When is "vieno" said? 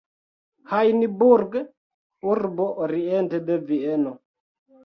3.71-4.19